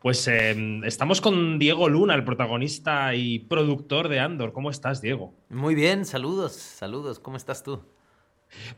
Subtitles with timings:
[0.00, 4.54] Pues em, estamos con Diego Luna, el protagonista y productor de Andor.
[4.54, 5.34] ¿Cómo estás, Diego?
[5.50, 7.20] Muy bien, saludos, saludos.
[7.20, 7.82] ¿Cómo estás tú?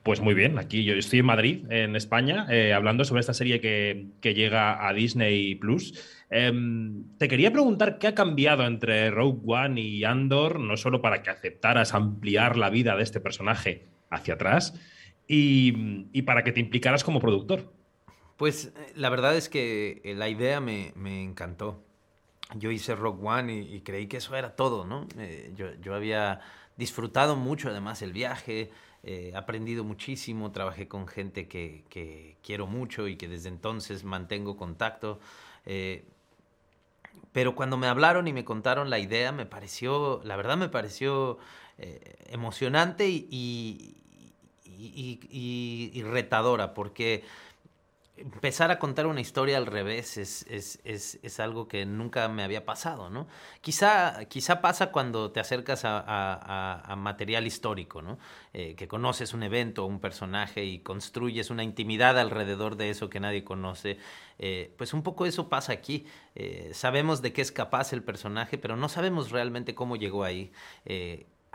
[0.03, 3.61] Pues muy bien, aquí yo estoy en Madrid, en España, eh, hablando sobre esta serie
[3.61, 5.95] que, llega a Disney Plus.
[6.29, 11.23] Em, te quería preguntar qué ha cambiado entre Rogue One y Andor, no solo para
[11.23, 14.75] que aceptaras ampliar la vida de este personaje hacia atrás,
[15.27, 17.73] y para que te implicaras como productor.
[18.43, 21.81] Pues eh, la verdad es que eh, la idea me, encantó.
[22.57, 25.07] Yo hice Rock One y, creí que eso era todo, ¿no?
[25.17, 26.41] Eh, yo, había
[26.77, 28.73] disfrutado mucho además el viaje,
[29.37, 35.21] aprendido muchísimo, trabajé con gente que, quiero mucho y que desde entonces mantengo contacto.
[37.31, 41.39] pero cuando me hablaron y me contaron la idea, me pareció, la verdad me pareció
[42.27, 43.95] emocionante y,
[44.67, 47.23] y retadora, porque
[48.17, 52.43] empezar a contar una historia al revés es, es, es, es, algo que nunca me
[52.43, 53.27] había pasado, ¿no?
[53.61, 58.19] Quizá, quizá pasa cuando te acercas a, material histórico, ¿no?
[58.53, 63.19] Eh, que conoces un evento un personaje y construyes una intimidad alrededor de eso que
[63.19, 63.99] nadie conoce.
[64.39, 66.07] Eh, pues un poco eso pasa aquí.
[66.35, 70.53] Eh, sabemos de qué es capaz el personaje, pero no sabemos realmente cómo llegó ahí.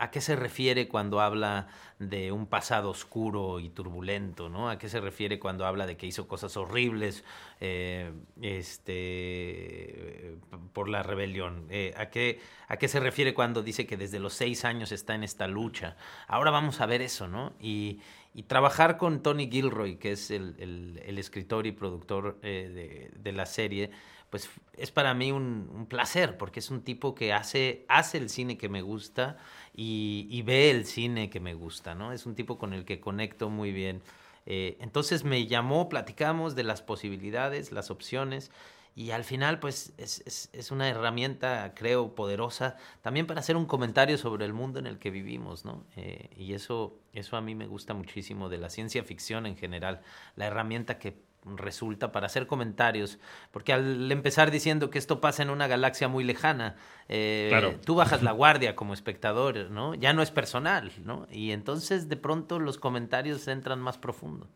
[0.00, 1.66] ¿A qué se refiere cuando habla
[1.98, 4.48] de un pasado oscuro y turbulento?
[4.48, 4.70] ¿no?
[4.70, 7.24] ¿A qué se refiere cuando habla de que hizo cosas horribles
[7.60, 10.36] eh, este,
[10.72, 11.66] por la rebelión?
[11.70, 15.16] Eh, ¿a, qué, ¿A qué se refiere cuando dice que desde los seis años está
[15.16, 15.96] en esta lucha?
[16.28, 17.54] Ahora vamos a ver eso, ¿no?
[17.60, 18.00] Y,
[18.44, 23.90] trabajar con Tony Gilroy, que es el, escritor y productor eh, de, la serie,
[24.30, 28.28] pues es para mí un, un, placer, porque es un tipo que hace, hace el
[28.28, 29.38] cine que me gusta
[29.74, 32.12] y, ve el cine que me gusta, ¿no?
[32.12, 34.02] Es un tipo con el que conecto muy bien.
[34.46, 38.50] Eh, entonces me llamó, platicamos de las posibilidades, las opciones,
[38.98, 44.18] y al final pues es, es, una herramienta, creo, poderosa también para hacer un comentario
[44.18, 45.84] sobre el mundo en el que vivimos, ¿no?
[45.94, 50.00] Eh, y eso, eso a mí me gusta muchísimo de la ciencia ficción en general,
[50.34, 53.20] la herramienta que resulta para hacer comentarios,
[53.52, 56.74] porque al empezar diciendo que esto pasa en una galaxia muy lejana,
[57.08, 59.94] eh, tú bajas la guardia como espectador, ¿no?
[59.94, 61.28] Ya no es personal, ¿no?
[61.30, 64.48] Y entonces de pronto los comentarios entran más profundo.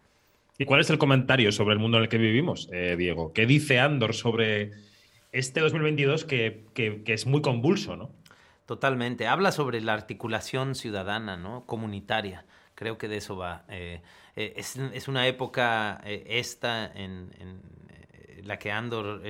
[0.58, 3.32] ¿Y cuál es el comentario sobre el mundo en el que vivimos, eh, Diego?
[3.32, 4.72] ¿Qué dice Andor sobre
[5.32, 8.10] este 2022 que, que, que es muy convulso, ¿no?
[8.66, 9.26] Totalmente.
[9.26, 11.66] Habla sobre la articulación ciudadana, ¿no?
[11.66, 12.46] Comunitaria.
[12.74, 13.64] Creo que de eso va.
[13.68, 14.00] Eh,
[14.36, 17.30] eh, es, una época eh, esta en,
[18.44, 19.22] la que Andor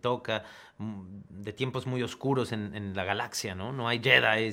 [0.00, 0.44] toca,
[0.78, 3.72] mm, de tiempos muy oscuros en, la galaxia, ¿no?
[3.72, 4.50] No hay Jedi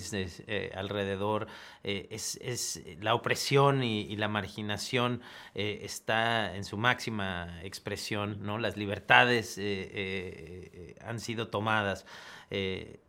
[0.76, 1.48] alrededor,
[1.84, 5.22] es, es, la opresión y, la marginación
[5.54, 8.58] está en su máxima expresión, ¿no?
[8.58, 9.60] Las libertades
[11.02, 12.06] han sido tomadas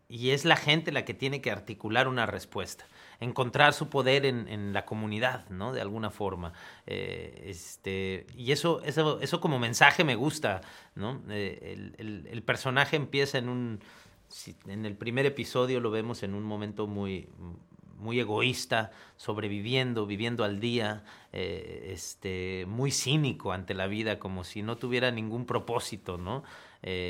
[0.09, 2.87] y es la gente la que tiene que articular una respuesta
[3.21, 5.73] encontrar su poder en, en la comunidad, ¿no?
[5.73, 6.53] De alguna forma.
[6.87, 10.61] Eh, este, y eso, eso, eso como mensaje me gusta,
[10.95, 11.23] ¿no?
[11.31, 13.81] Eh, el, el, personaje empieza en un...
[14.67, 17.29] En el primer episodio lo vemos en un momento muy,
[17.97, 24.63] muy egoísta, sobreviviendo, viviendo al día, eh, este, muy cínico ante la vida, como si
[24.63, 26.43] no tuviera ningún propósito, ¿no?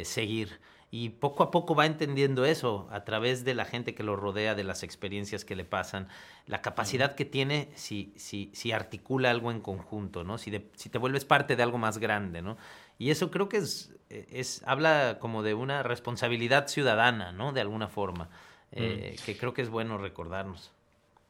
[0.05, 0.59] seguir
[0.91, 4.55] y poco a poco va entendiendo eso a través de la gente que lo rodea,
[4.55, 6.09] de las experiencias que le pasan,
[6.47, 10.39] la capacidad que tiene si, si, si articula algo en conjunto, ¿no?
[10.39, 12.57] Si, si te vuelves parte de algo más grande, ¿no?
[12.99, 17.53] Y eso creo que es, es habla como de una responsabilidad ciudadana, ¿no?
[17.53, 18.31] De alguna forma,
[18.73, 20.73] eh, que creo que es bueno recordarnos.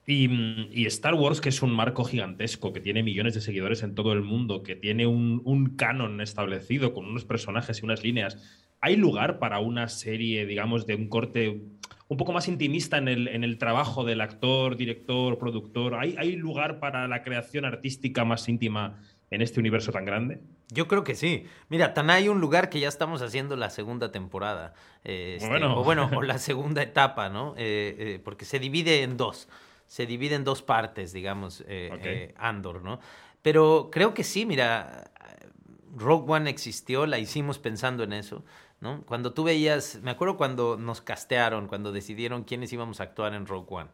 [0.06, 0.30] Y,
[0.70, 4.12] y, Star Wars, que es un marco gigantesco, que tiene millones de seguidores en todo
[4.12, 8.38] el mundo, que tiene un, un canon establecido con unos personajes y unas líneas
[8.80, 11.62] ¿Hay lugar para una serie, digamos, de un corte
[12.08, 15.94] un poco más intimista en el, en el trabajo del actor, director, productor?
[15.94, 19.00] ¿Hay, ¿Hay lugar para la creación artística más íntima
[19.30, 20.40] en este universo tan grande?
[20.68, 21.46] Yo creo que sí.
[21.68, 24.74] Mira, tan hay un lugar que ya estamos haciendo la segunda temporada.
[25.04, 25.80] Este, bueno.
[25.80, 27.54] O bueno, o la segunda etapa, ¿no?
[27.56, 29.48] Eh, eh, porque se divide en dos.
[29.86, 32.98] Se divide en dos partes, digamos, eh, Andor, ¿no?
[33.42, 35.10] Pero creo que sí, mira,
[35.94, 38.44] Rogue One existió, la hicimos pensando en eso.
[38.80, 39.02] ¿no?
[39.02, 43.46] Cuando tú veías, me acuerdo cuando nos castearon, cuando decidieron quiénes íbamos a actuar en
[43.46, 43.90] Rogue One,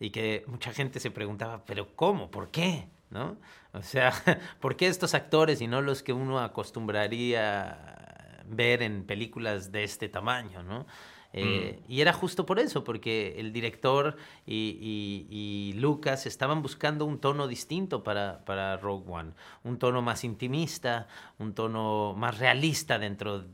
[0.00, 2.30] y que mucha gente se preguntaba, ¿pero cómo?
[2.30, 2.88] ¿Por qué?
[3.10, 3.36] ¿No?
[3.72, 4.12] O sea,
[4.60, 10.08] ¿por qué estos actores y no los que uno acostumbraría ver en películas de este
[10.08, 10.86] tamaño, ¿no?
[11.32, 11.92] Eh, mm.
[11.92, 18.02] Y era justo por eso, porque el director y, Lucas estaban buscando un tono distinto
[18.02, 19.32] para, para, Rogue One,
[19.64, 21.08] un tono más intimista,
[21.38, 23.44] un tono más realista dentro,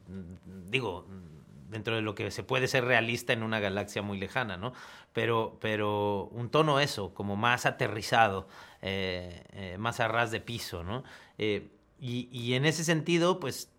[0.66, 1.06] digo,
[1.70, 4.72] dentro de lo que se puede ser realista en una galaxia muy lejana, ¿no?
[5.12, 8.48] Pero, pero un tono eso, como más aterrizado,
[8.82, 11.04] eh, eh, más a ras de piso, ¿no?
[12.00, 13.70] y, y, en ese sentido, pues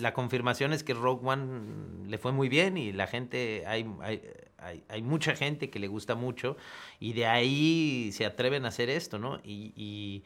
[0.00, 4.82] la confirmación es que Rogue One le fue muy bien y la gente, hay, hay,
[4.88, 6.56] hay, mucha gente que le gusta mucho
[6.98, 9.40] y de ahí se atreven a hacer esto, ¿no?
[9.42, 10.24] Y, y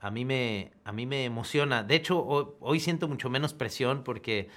[0.00, 1.82] a, mí me, a mí me emociona.
[1.82, 2.24] De hecho,
[2.60, 4.48] hoy siento mucho menos presión porque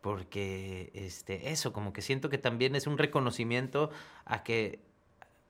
[0.00, 3.90] porque este, eso, como que siento que también es un reconocimiento
[4.24, 4.80] a que,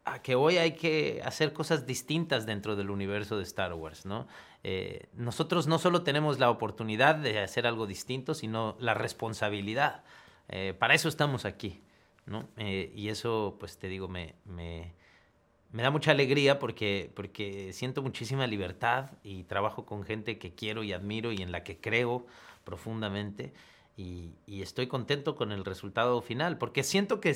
[0.05, 4.26] a que hoy hay que hacer cosas distintas dentro del universo de Star Wars, ¿no?
[4.62, 10.05] Eh, nosotros no solo tenemos la oportunidad de hacer algo distinto, sino la responsabilidad.
[10.49, 11.81] Eh, para eso estamos aquí,
[12.26, 12.49] ¿no?
[12.56, 14.93] Eh, y eso, pues te digo, me, me,
[15.73, 20.93] da mucha alegría porque, porque siento muchísima libertad y trabajo con gente que quiero y
[20.93, 22.26] admiro y en la que creo
[22.64, 23.52] profundamente
[23.97, 27.35] y, estoy contento con el resultado final, porque siento que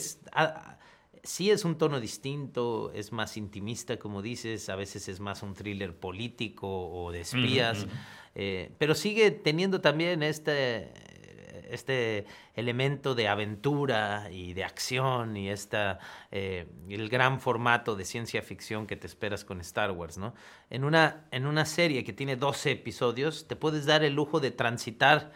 [1.24, 5.54] sí es un tono distinto, es más intimista, como dices, a veces es más un
[5.54, 7.86] thriller político o de espías,
[8.34, 10.92] eh, pero sigue teniendo también este,
[11.70, 15.98] este elemento de aventura y de acción y esta,
[16.30, 20.34] eh, el gran formato de ciencia ficción que te esperas con Star Wars, ¿no?
[20.70, 24.50] En una, en una serie que tiene 12 episodios, te puedes dar el lujo de
[24.50, 25.32] transitar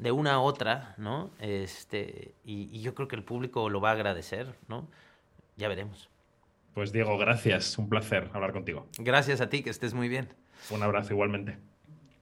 [0.00, 1.30] de una a otra, ¿no?
[1.38, 4.88] Este, y, yo creo que el público lo va a agradecer, ¿no?
[5.60, 6.08] Ya veremos.
[6.72, 7.76] Pues Diego, gracias.
[7.76, 8.88] Un placer hablar contigo.
[8.98, 10.28] Gracias a ti, que estés muy bien.
[10.70, 11.58] Un abrazo igualmente.